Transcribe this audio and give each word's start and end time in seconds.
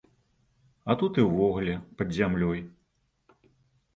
А 0.93 0.93
тут 1.01 1.19
і 1.23 1.25
ўвогуле, 1.27 1.75
пад 1.99 2.15
зямлёй. 2.19 2.59